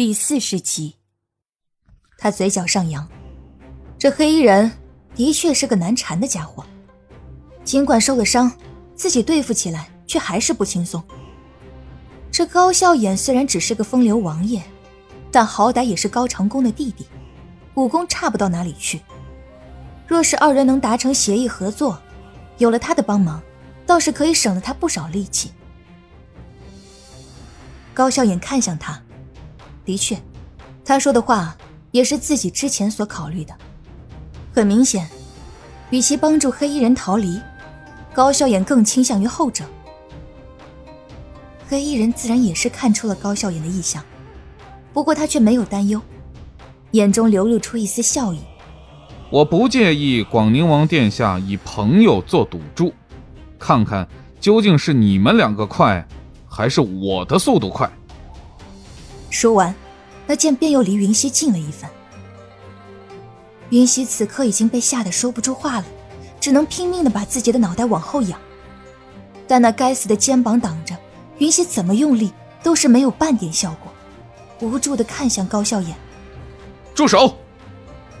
[0.00, 0.94] 第四十集，
[2.16, 3.06] 他嘴角上扬，
[3.98, 4.72] 这黑衣人
[5.14, 6.64] 的确是个难缠的家伙。
[7.64, 8.50] 尽管受了伤，
[8.94, 11.04] 自己对付起来却还是不轻松。
[12.32, 14.62] 这高笑眼虽然只是个风流王爷，
[15.30, 17.06] 但好歹也是高长恭的弟弟，
[17.74, 19.02] 武功差不到哪里去。
[20.06, 22.00] 若是二人能达成协议合作，
[22.56, 23.42] 有了他的帮忙，
[23.84, 25.52] 倒是可以省了他不少力气。
[27.92, 28.98] 高笑眼看向他。
[29.90, 30.16] 的确，
[30.84, 31.56] 他说的话
[31.90, 33.52] 也是自己之前所考虑的。
[34.54, 35.08] 很明显，
[35.90, 37.40] 与其帮助黑衣人逃离，
[38.14, 39.64] 高笑颜更倾向于后者。
[41.68, 44.04] 黑衣人自然也是看出了高笑颜的意向，
[44.92, 46.00] 不过他却没有担忧，
[46.92, 48.38] 眼中流露出一丝笑意。
[49.28, 52.92] 我不介意广宁王殿下以朋友做赌注，
[53.58, 54.08] 看看
[54.40, 56.06] 究竟是你们两个快，
[56.48, 57.90] 还是我的速度快。
[59.30, 59.72] 说完，
[60.30, 61.90] 那剑便又离云溪近了一分。
[63.70, 65.84] 云溪此刻已经被吓得说不出话了，
[66.38, 68.38] 只能拼命的把自己的脑袋往后仰。
[69.48, 70.96] 但那该死的肩膀挡着，
[71.38, 73.90] 云溪怎么用力都是没有半点效果。
[74.60, 75.96] 无助的看向高笑眼，
[76.94, 77.34] 住手！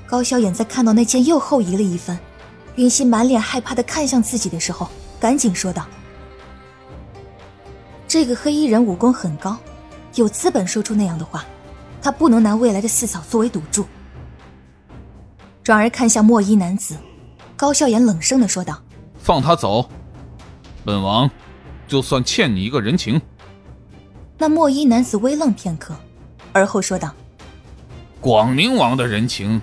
[0.04, 2.18] 高笑眼在看到那剑又后移了一分，
[2.74, 4.88] 云溪满脸害怕的看向自己的时候，
[5.20, 5.86] 赶紧说道
[8.08, 9.56] ：“这个黑衣人武功很高。”
[10.16, 11.46] 有资本说出那样的话，
[12.02, 13.86] 他不能拿未来的四嫂作为赌注。
[15.62, 16.96] 转而看向墨衣男子，
[17.56, 18.82] 高笑颜冷声的说道
[19.20, 19.88] ：“放他走，
[20.84, 21.30] 本王
[21.86, 23.20] 就算欠你一个人情。”
[24.38, 25.94] 那墨衣男子微愣片刻，
[26.52, 27.14] 而后说道
[28.20, 29.60] ：“广宁王的人情，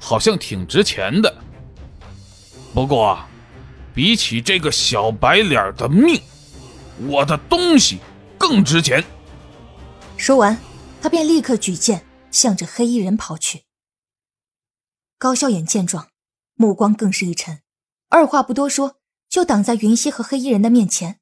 [0.00, 1.32] 好像挺值钱的。
[2.74, 3.18] 不过，
[3.94, 6.20] 比起这个小白脸的命，
[7.06, 8.00] 我的东西
[8.36, 9.02] 更值钱。”
[10.18, 10.58] 说完，
[11.02, 13.64] 他便立刻举剑向着黑衣人跑去。
[15.18, 16.12] 高笑眼见状，
[16.54, 17.60] 目光更是一沉，
[18.08, 21.20] 二话不多说，就挡在云溪和黑衣人的面前，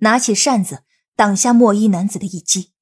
[0.00, 0.84] 拿起扇子
[1.16, 2.74] 挡下墨衣男子的一击。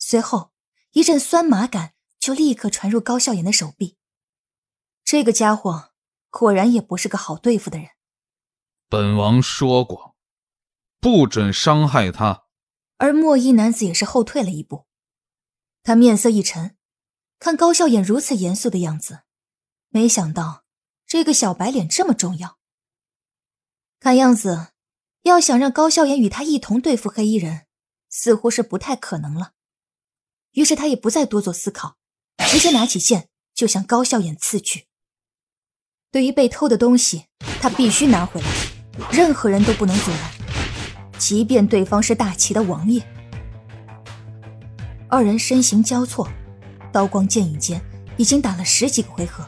[0.00, 0.50] 随后，
[0.90, 3.96] 一阵酸麻感就立刻传入高笑眼的手臂。
[5.04, 5.92] 这个家伙
[6.28, 7.90] 果然也不是个好对付的人。
[8.88, 10.16] 本王说过，
[10.98, 12.46] 不准伤害他。
[12.96, 14.86] 而墨衣男子也是后退了一步，
[15.82, 16.76] 他面色一沉，
[17.38, 19.20] 看高笑眼如此严肃的样子，
[19.88, 20.64] 没想到
[21.06, 22.58] 这个小白脸这么重要。
[23.98, 24.68] 看样子，
[25.22, 27.66] 要想让高笑颜与他一同对付黑衣人，
[28.08, 29.52] 似乎是不太可能了。
[30.52, 31.96] 于是他也不再多做思考，
[32.50, 34.86] 直接拿起剑就向高笑颜刺去。
[36.10, 37.26] 对于被偷的东西，
[37.60, 38.48] 他必须拿回来，
[39.12, 40.32] 任何人都不能阻拦。
[41.18, 43.06] 即便对方是大齐的王爷，
[45.10, 46.28] 二人身形交错，
[46.92, 47.82] 刀光剑影间
[48.16, 49.44] 已经打了十几个回合。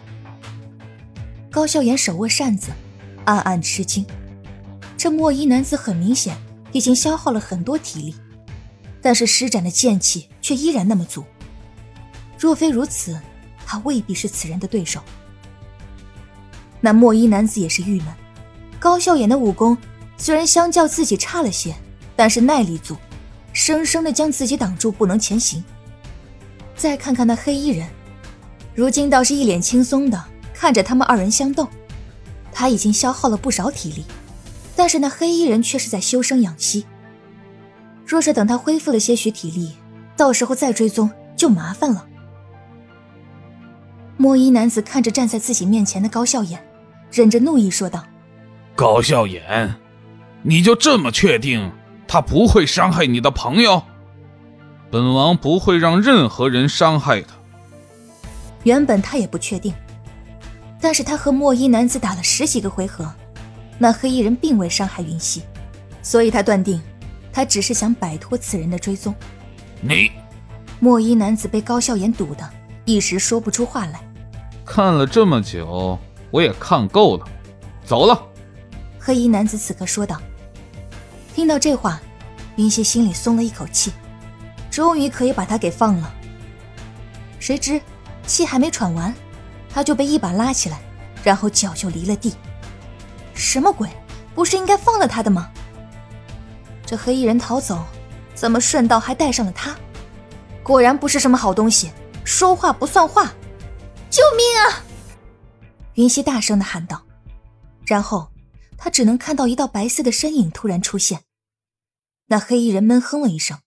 [1.53, 2.73] 高笑颜手握扇子，
[3.27, 4.05] 暗暗吃惊。
[4.97, 6.37] 这墨衣男子很明显
[6.73, 8.15] 已经消耗了很多体力，
[9.01, 11.25] 但是施展的剑气却依然那么足。
[12.37, 13.17] 若非如此，
[13.65, 15.01] 他未必是此人的对手。
[16.81, 18.09] 那墨衣男子也是郁闷，
[18.81, 19.79] 高笑颜的武功。
[20.17, 21.73] 虽然相较自己差了些，
[22.17, 22.97] 但是耐力足，
[23.53, 25.63] 生生的将自己挡住，不能前行。
[26.75, 27.87] 再看看那黑衣人，
[28.75, 30.23] 如今倒是一脸轻松的
[30.55, 31.69] 看着他们二人相斗。
[32.53, 34.05] 他已经消耗了不少体力，
[34.77, 36.85] 但是那黑衣人却是在修生养息。
[38.07, 39.73] 若是等他恢复了些许体力，
[40.17, 42.07] 到时候再追踪就麻烦了。
[44.19, 46.63] 墨衣男子看着站在自己面前的高笑颜，
[47.11, 48.05] 忍着怒意说道
[48.77, 49.75] ：“高笑颜。”
[50.45, 51.73] 你就这么确定
[52.13, 53.83] 他不会伤害你的朋友？
[54.91, 57.29] 本王不会让任何人伤害他。
[58.65, 59.73] 原本他也不确定，
[60.79, 63.11] 但是他和墨衣男子打了十几个回合，
[63.79, 65.43] 那黑衣人并未伤害云溪，
[66.03, 66.79] 所以他断定
[67.33, 69.15] 他只是想摆脱此人的追踪。
[69.81, 70.11] 你，
[70.81, 72.47] 墨衣男子被高笑颜堵的，
[72.85, 74.03] 一时说不出话来。
[74.67, 75.99] 看了这么久，
[76.31, 77.25] 我也看够了，
[77.87, 78.23] 走了。
[78.99, 80.21] 黑衣男子此刻说道。
[81.35, 82.01] 听到这话，
[82.57, 83.91] 云溪心里松了一口气，
[84.71, 86.13] 终于可以把他给放了。
[87.41, 87.81] 谁知
[88.27, 89.15] 气还没喘完，
[89.71, 90.81] 他就被一把拉起来，
[91.25, 92.35] 然后脚就离了地。
[93.35, 93.89] 什么鬼？
[94.35, 95.51] 不是应该放了他的吗？
[96.85, 97.83] 这黑衣人逃走，
[98.35, 99.75] 怎么顺道还带上了他？
[100.63, 101.91] 果然不是什么好东西，
[102.25, 103.33] 说话不算话！
[104.11, 104.85] 救命啊！
[105.95, 107.01] 云溪大声的喊道，
[107.87, 108.32] 然后。
[108.85, 111.23] 他只能看到一道白色的身影突然出现。
[112.27, 113.61] 那黑衣人闷哼了一声，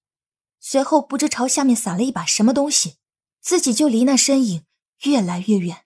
[0.60, 2.98] 随后不知朝下面撒了一把什么东西，
[3.40, 4.66] 自己就离那身影
[5.04, 5.86] 越来越远，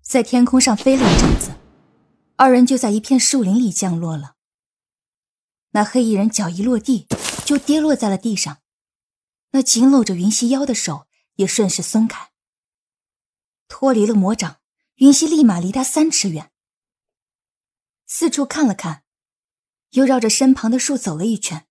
[0.00, 1.50] 在天空上飞了一阵子，
[2.36, 4.36] 二人就在一片树林里降落了。
[5.70, 7.08] 那黑衣人脚一落地，
[7.44, 8.58] 就跌落在了地上，
[9.50, 12.30] 那紧搂着云溪腰的手也顺势松开，
[13.66, 14.60] 脱离了魔掌，
[14.94, 16.51] 云溪立马离他三尺远，
[18.14, 19.04] 四处看了看，
[19.92, 21.66] 又绕着身旁的树走了一圈。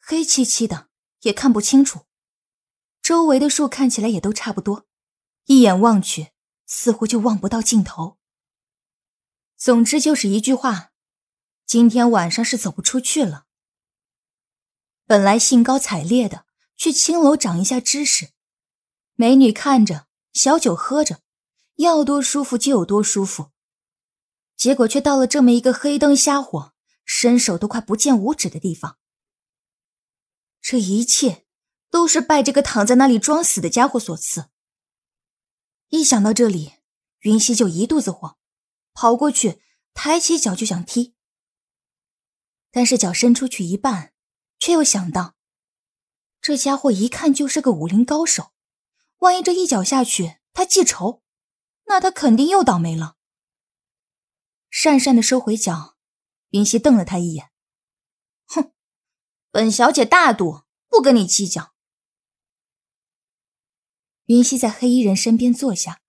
[0.00, 0.88] 黑漆漆的，
[1.20, 2.06] 也看不清楚。
[3.00, 4.88] 周围的树看起来也都差不多，
[5.44, 6.32] 一眼望去，
[6.66, 8.18] 似乎就望不到尽头。
[9.56, 10.90] 总之就是一句话：
[11.64, 13.46] 今天晚上是走不出去了。
[15.06, 16.44] 本来兴高采烈的
[16.76, 18.30] 去青楼长一下知识，
[19.14, 21.20] 美女看着，小酒喝着，
[21.76, 23.52] 要多舒服就有多舒服。
[24.58, 26.74] 结果却到了这么一个黑灯瞎火、
[27.04, 28.98] 伸手都快不见五指的地方。
[30.60, 31.46] 这一切
[31.90, 34.50] 都是拜这个躺在那里装死的家伙所赐。
[35.90, 36.72] 一想到这里，
[37.20, 38.36] 云溪就一肚子火，
[38.92, 39.62] 跑过去，
[39.94, 41.14] 抬起脚就想踢。
[42.72, 44.12] 但是脚伸出去一半，
[44.58, 45.36] 却又想到，
[46.42, 48.50] 这家伙一看就是个武林高手，
[49.18, 51.22] 万一这一脚下去他记仇，
[51.86, 53.17] 那他肯定又倒霉了。
[54.70, 55.96] 讪讪的收回脚，
[56.50, 57.50] 云溪瞪了他一眼，
[58.46, 58.72] 哼。
[59.50, 61.72] 本小姐大度，不跟你计较。
[64.26, 66.00] 云溪在黑衣人身边坐下，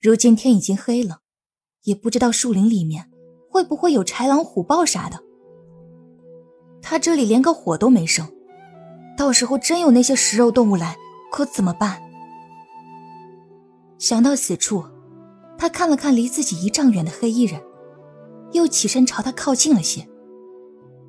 [0.00, 1.22] 如今天已经黑了，
[1.82, 3.10] 也不知道树林里面
[3.50, 5.22] 会不会有豺狼虎豹啥的。
[6.80, 8.32] 他这里连个火都没生，
[9.16, 10.96] 到时候真有那些食肉动物来，
[11.32, 12.00] 可怎么办？
[13.98, 14.84] 想到此处，
[15.56, 17.60] 他看了看离自己一丈远的黑衣人，
[18.52, 20.06] 又起身朝他靠近了些。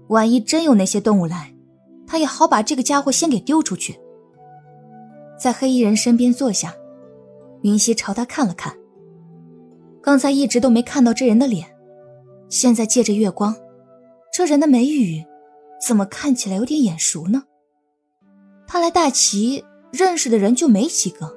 [0.08, 1.56] 万一真有那些动物来，
[2.06, 4.00] 他也好把这个家伙先给丢出去。
[5.40, 6.74] 在黑衣人身边坐下，
[7.64, 8.78] 云溪朝他看了看。
[10.02, 11.68] 刚才一直都没看到这人的脸，
[12.48, 13.56] 现在借着月光，
[14.32, 15.26] 这人的眉宇
[15.86, 17.44] 怎么看起来有点眼熟呢？
[18.68, 21.36] 他来大齐认识的人就没几个，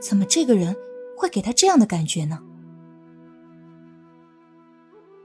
[0.00, 0.76] 怎么这个人
[1.22, 2.40] 会给他这样的感觉呢？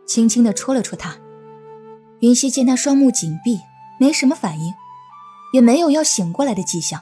[0.05, 1.17] 轻轻的戳了戳他。
[2.19, 3.59] 云溪见他双目紧闭，
[3.99, 4.71] 没什么反应，
[5.53, 7.01] 也没有要醒过来的迹象，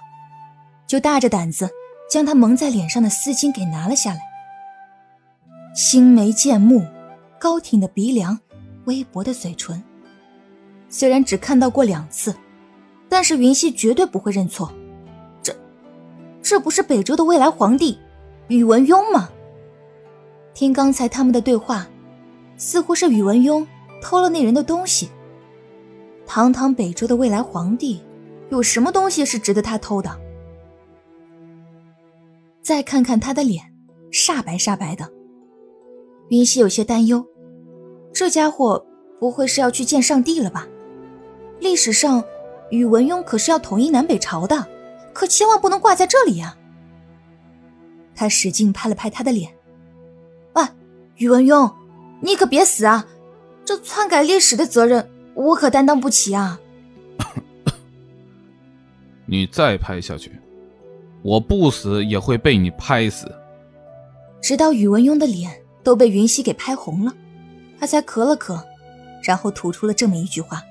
[0.88, 1.70] 就大着胆子
[2.10, 4.22] 将他蒙在脸上的丝巾给拿了下来。
[5.76, 6.88] 青眉剑目，
[7.38, 8.40] 高挺的鼻梁，
[8.86, 9.84] 微薄的嘴唇。
[10.88, 12.34] 虽然只看到过两次，
[13.10, 14.72] 但是云溪绝对不会认错。
[15.44, 15.54] 这，
[16.42, 18.00] 这不是北周的未来皇帝
[18.48, 19.30] 宇文邕吗？
[20.54, 21.88] 听刚才他们的对话，
[22.58, 23.66] 似乎是宇文邕。
[24.02, 25.10] 偷了那人的东西。
[26.28, 28.04] 堂堂北周的未来皇帝，
[28.50, 30.16] 有什么东西是值得他偷的？
[32.62, 33.74] 再看看他的脸，
[34.12, 35.10] 煞白煞白的。
[36.30, 37.26] 云溪有些担忧，
[38.14, 38.86] 这家伙
[39.20, 40.68] 不会是要去见上帝了吧？
[41.60, 42.24] 历史上，
[42.70, 44.68] 宇文邕可是要统一南北朝的，
[45.14, 46.56] 可千万不能挂在这里呀。
[48.16, 49.54] 他使劲拍了拍他的脸，
[50.54, 50.64] 喂，
[51.18, 51.74] 宇文邕，
[52.22, 53.06] 你可别死啊！
[53.66, 56.60] 这篡改历史的责任，我可担当不起啊！
[59.26, 60.32] 你再拍下去，
[61.24, 63.30] 我不死也会被你拍死。
[64.42, 65.52] 直到宇文邕的脸
[65.84, 67.14] 都被云溪给拍红了，
[67.80, 68.64] 他才咳了咳，
[69.24, 70.62] 然后吐出了这么一句话。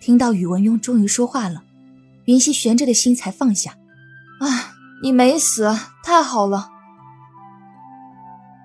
[0.00, 1.62] 听到宇文邕终于说话了，
[2.24, 3.76] 云溪悬着的心才放下。
[4.40, 6.70] 啊，你没死，太好了！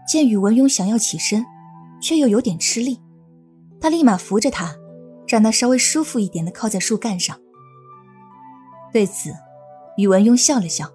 [0.07, 1.45] 见宇文邕想要起身。
[2.01, 3.00] 却又有点吃力，
[3.79, 4.73] 他立马扶着他，
[5.27, 7.38] 让他稍微舒服一点的靠在树干上。
[8.91, 9.31] 对此，
[9.97, 10.89] 宇文邕笑了笑，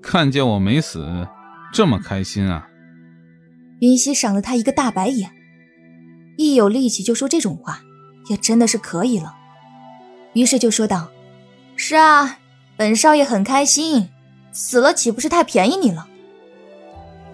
[0.00, 1.28] 看见我没死，
[1.70, 2.66] 这么开心啊！
[3.80, 5.30] 云溪赏了他一个大白眼，
[6.38, 7.80] 一有力气就说这种话，
[8.30, 9.34] 也真的是可以了。
[10.32, 11.10] 于是就说道
[11.76, 12.38] ：“是啊，
[12.76, 14.08] 本少爷很开心，
[14.52, 16.08] 死了岂不是太便宜你了？”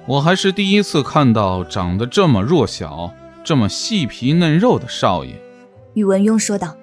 [0.06, 3.12] 我还是第一次看到长得这么弱小、
[3.44, 5.40] 这么细皮嫩肉的少爷。”
[5.94, 6.76] 宇文邕说道。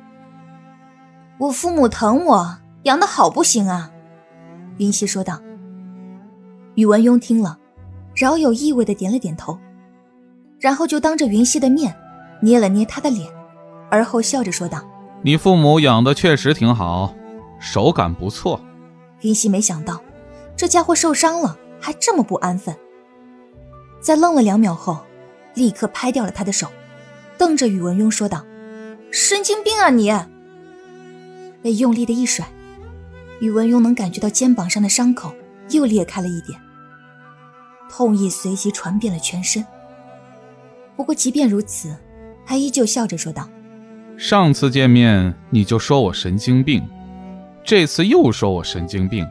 [1.40, 3.92] “我父母疼我，养的好不行啊。”
[4.78, 5.40] 云溪说道。
[6.76, 7.58] 宇文邕听了，
[8.16, 9.58] 饶有意味的点了点头，
[10.60, 11.96] 然后就当着云溪的面
[12.42, 13.28] 捏了捏他的脸，
[13.90, 14.84] 而后笑着说道
[15.24, 17.14] ：“你父母养的确实挺好，
[17.60, 18.60] 手感不错。”
[19.22, 20.02] 云溪没想到，
[20.56, 22.76] 这家伙受伤了还这么不安分。
[24.00, 25.00] 在愣了两秒后，
[25.56, 26.68] 立刻拍掉了他的手，
[27.38, 28.46] 瞪着宇文邕说道
[29.12, 30.12] ：“神经病啊你！”
[31.64, 32.48] 被用力的一甩，
[33.40, 35.34] 宇文邕能感觉到肩膀上的伤口
[35.72, 36.60] 又裂开了一点，
[37.90, 39.66] 痛意随即传遍了全身。
[40.96, 41.96] 不过即便如此，
[42.46, 43.50] 他依旧笑着说道
[44.16, 46.88] ：“上次见面你就说我神经病，
[47.68, 49.30] 这次又说我神经病，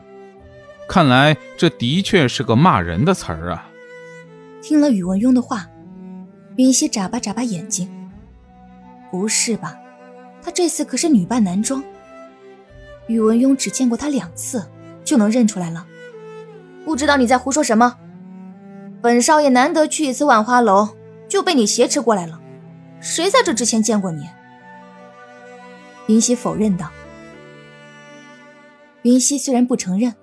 [0.87, 3.67] 看来这的确是个骂人的词儿啊。”
[4.61, 5.67] 听了宇文邕的话，
[6.55, 7.89] 云溪眨巴眨巴眼睛
[9.09, 9.75] ：“不是吧？
[10.39, 11.83] 他这次可是女扮男装。”
[13.07, 14.63] 宇文邕只见过他两次，
[15.03, 15.87] 就能认出来了。
[16.85, 17.97] 不知道你在胡说什么？
[19.01, 20.89] 本少爷难得去一次万花楼，
[21.27, 22.39] 就被你挟持过来了。
[22.99, 24.27] 谁在这之前见过你？
[26.05, 26.91] 云溪否认道。
[29.07, 30.13] 云溪虽然不承认，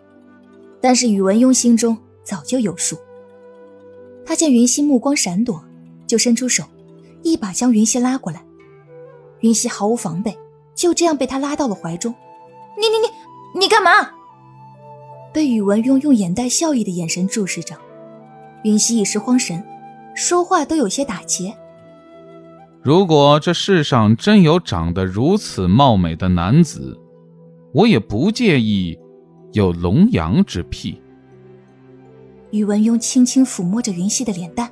[0.79, 2.99] 但是宇文邕心中早就有数。
[4.27, 5.65] 他见云溪目光闪躲，
[6.07, 6.63] 就伸出手，
[7.23, 8.45] 一把将云溪拉过来。
[9.41, 10.37] 云溪毫无防备，
[10.75, 12.15] 就这样被他拉到了怀中。
[12.79, 14.11] 你你你你干嘛？
[15.33, 17.75] 被宇文邕用眼带笑意的眼神注视着，
[18.65, 19.65] 云溪一时慌神，
[20.15, 21.57] 说话都有些打结。
[22.83, 27.01] 如果这世上真有长得如此貌美的男子，
[27.75, 28.97] 我也不介意
[29.53, 31.01] 有龙阳之癖。
[32.53, 34.71] 宇文邕轻轻抚摸着云溪的脸蛋，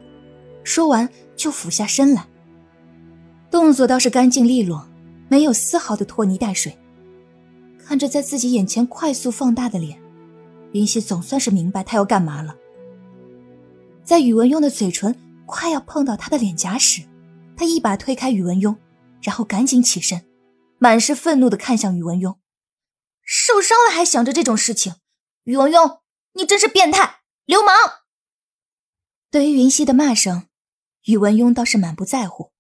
[0.63, 2.25] 说完就俯下身来，
[3.51, 4.89] 动作倒是干净利落，
[5.29, 6.73] 没有丝毫的拖泥带水。
[7.77, 9.99] 看着在自己眼前快速放大的脸，
[10.71, 12.55] 云溪总算是明白他要干嘛了。
[14.05, 15.13] 在宇文邕的嘴唇
[15.45, 17.03] 快要碰到他的脸颊时，
[17.57, 18.77] 他一把推开宇文邕，
[19.23, 20.23] 然后赶紧起身，
[20.79, 22.37] 满是愤怒的看向宇文邕
[23.25, 24.97] ：“受伤了还想着这种事情，
[25.45, 26.01] 宇文邕，
[26.33, 27.75] 你真是变态流氓！”
[29.31, 30.49] 对于云溪的骂声，
[31.05, 32.53] 宇文邕倒是满不在乎。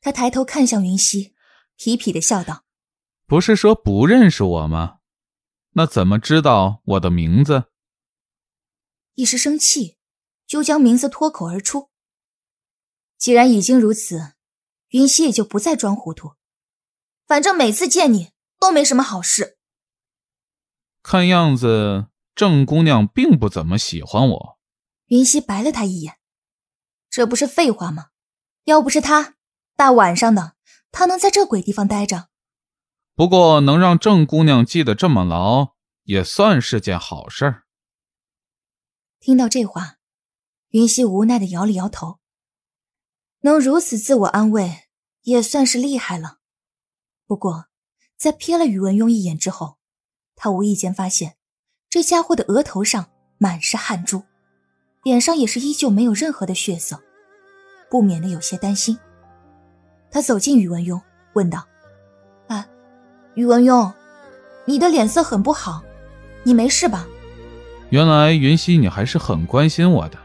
[0.00, 1.34] 他抬头看向云溪，
[1.78, 2.64] 痞痞的笑道。
[3.26, 4.98] 不是说不认识我吗？
[5.74, 7.70] 那怎么知道我的名字？
[9.14, 9.96] 一时生气，
[10.46, 11.90] 就将名字脱口而出。
[13.16, 14.34] 既然已经如此，
[14.88, 16.34] 云溪也就不再装糊涂。
[17.26, 19.58] 反正每次见你都没什么好事。
[21.02, 24.58] 看样子郑姑娘并不怎么喜欢我。
[25.06, 26.18] 云溪白了他一眼，
[27.10, 28.10] 这不是废话吗？
[28.64, 29.34] 要不是他，
[29.76, 30.54] 大晚上的，
[30.90, 32.28] 他能在这鬼地方待着？
[33.14, 37.64] 不过能让郑姑娘记得这么牢，也算是件好事儿。
[39.20, 39.98] 听到这话，
[40.70, 42.20] 云溪无奈的摇了摇头。
[43.40, 44.84] 能如此自我安慰，
[45.22, 46.38] 也算是厉害了。
[47.26, 47.66] 不过，
[48.16, 49.78] 在瞥了宇文邕一眼之后，
[50.44, 51.34] 他无意间发现，
[51.88, 53.06] 这家伙的额头上
[53.38, 54.24] 满是汗珠，
[55.04, 57.00] 脸上也是依旧没有任何的血色，
[57.88, 58.98] 不免的有些担心。
[60.10, 61.00] 他走近宇文邕，
[61.34, 61.64] 问道。
[63.34, 63.92] 宇文邕，
[64.64, 65.80] 你的脸色很不好，
[66.42, 67.06] 你没事吧？
[67.90, 70.18] 原来云溪，你还是很关心我的。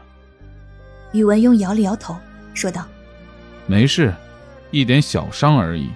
[1.12, 2.16] 宇文邕摇了摇头，
[2.54, 2.84] 说道
[3.66, 4.12] ：“没事，
[4.72, 5.88] 一点小伤而已，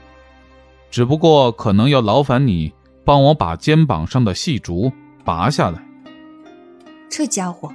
[0.92, 2.72] 只不过可能要劳烦你
[3.04, 4.92] 帮我把肩膀上的细竹
[5.24, 5.82] 拔下来。”
[7.08, 7.72] 这家伙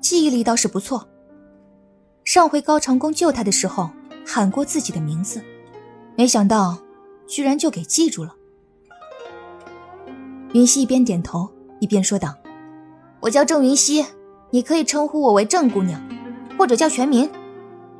[0.00, 1.08] 记忆力倒是不错，
[2.24, 3.90] 上回高长恭救他的时候
[4.26, 5.42] 喊过自己的名字，
[6.16, 6.78] 没想到
[7.26, 8.34] 居然就给记住了。
[10.52, 11.48] 云溪一边点头
[11.80, 12.34] 一边说道
[13.20, 14.06] ：“我叫郑云溪，
[14.50, 16.00] 你可以称呼我为郑姑娘，
[16.56, 17.30] 或者叫全名，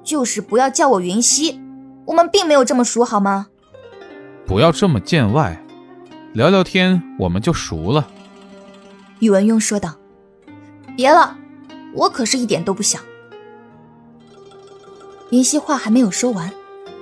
[0.03, 1.61] 就是不要叫我云溪。
[2.07, 3.49] 我们并没有这么熟，好吗？”
[4.47, 5.63] 不要这么见外，
[6.39, 8.09] 聊聊天我们就熟了。”
[9.19, 9.97] 宇文邕说道。
[10.97, 11.37] “别了，
[11.93, 13.03] 我可是一点都不想。”
[15.33, 16.49] 云溪话还没有说完，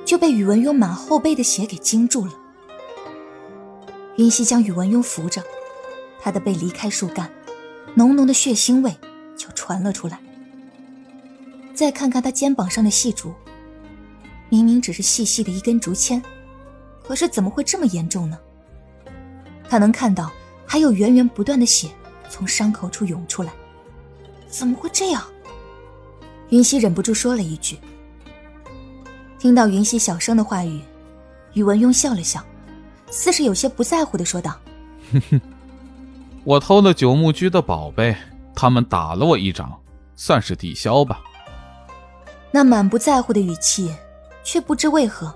[0.07, 2.33] 就被宇文邕满后背的血给惊住了。
[4.17, 5.43] 云溪将宇文邕扶着，
[6.19, 7.31] 他的背离开树干，
[7.95, 8.97] 浓浓的血腥味
[9.37, 10.19] 就传了出来。
[11.75, 13.35] 再看看他肩膀上的细竹，
[14.49, 16.23] 明明只是细细的一根竹签，
[17.07, 18.39] 可是怎么会这么严重呢？
[19.69, 20.31] 他能看到
[20.67, 21.89] 还有源源不断的血
[22.29, 23.53] 从伤口处涌出来，
[24.49, 25.23] 怎么会这样？
[26.51, 27.79] 云溪忍不住说了一句。
[29.39, 30.81] 听到云溪小声的话语，
[31.53, 32.45] 宇文邕笑了笑。
[33.09, 34.59] 似是有些不在乎的说道
[35.13, 35.41] ：“哼哼，
[36.43, 38.17] 我偷了九牧居的宝贝，
[38.53, 39.81] 他们打了我一掌，
[40.17, 41.21] 算是抵消吧。”
[42.51, 43.95] 那满不在乎的语气，
[44.43, 45.33] 却不知为何，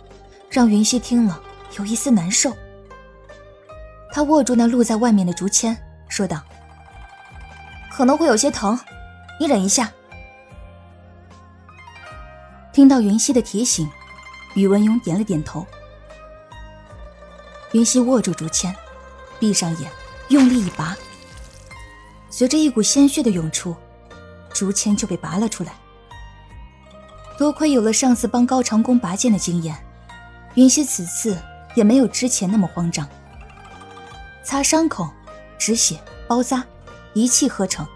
[0.50, 1.40] 让云溪听了
[1.78, 2.52] 有一丝难受。
[4.12, 5.76] 他握住那露在外面的竹签，
[6.08, 6.42] 说道
[7.90, 8.78] ：“可能会有些疼，
[9.38, 9.90] 你忍一下。”
[12.72, 13.88] 听到云溪的提醒，
[14.54, 15.64] 宇文邕点了点头。
[17.72, 18.74] 云溪握住竹签，
[19.38, 19.90] 闭上眼，
[20.28, 20.96] 用力一拔，
[22.30, 23.76] 随着一股鲜血的涌出，
[24.52, 25.72] 竹签就被拔了出来。
[27.38, 29.76] 多亏有了上次帮高长恭拔剑的经验，
[30.54, 31.38] 云溪此次
[31.74, 33.08] 也没有之前那么慌张。
[34.42, 35.08] 擦伤口、
[35.58, 36.64] 止血、包扎，
[37.12, 37.86] 一气呵成。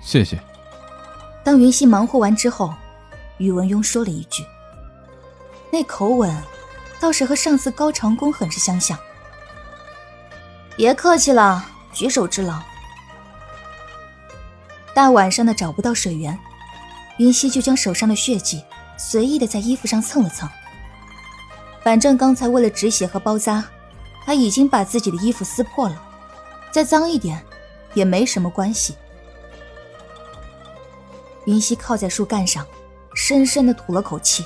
[0.00, 0.40] 谢谢。
[1.44, 2.72] 当云溪忙活完之后，
[3.38, 4.44] 宇文邕说了一句
[5.72, 6.32] ：“那口吻，
[7.00, 8.98] 倒是和上次高长恭很是相像。”
[10.76, 12.60] 别客气了，举手之劳。
[14.94, 16.38] 大晚上的找不到水源，
[17.18, 18.64] 云溪就将手上的血迹
[18.96, 20.48] 随意的在衣服上蹭了蹭。
[21.82, 23.64] 反正刚才为了止血和包扎，
[24.24, 26.02] 他已经把自己的衣服撕破了，
[26.72, 27.44] 再脏一点
[27.94, 28.94] 也没什么关系。
[31.44, 32.66] 云溪靠在树干上，
[33.14, 34.44] 深深的吐了口气。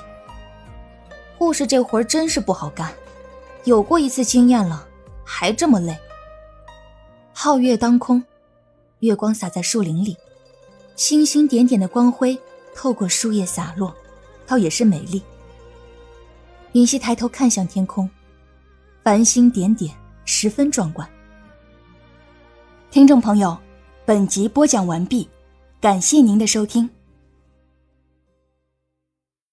[1.38, 2.92] 护士这活真是不好干，
[3.64, 4.88] 有过一次经验了，
[5.22, 5.96] 还这么累。
[7.34, 8.24] 皓月当空，
[9.00, 10.16] 月光洒在树林里，
[10.96, 12.38] 星星点点的光辉
[12.74, 13.94] 透过树叶洒落，
[14.46, 15.22] 倒也是美丽。
[16.72, 18.08] 云溪抬头看向天空，
[19.06, 19.94] 繁星点点，
[20.24, 21.08] 十分壮观。
[22.90, 23.56] 听众朋友，
[24.04, 25.28] 本集播讲完毕，
[25.80, 26.90] 感谢您的收听。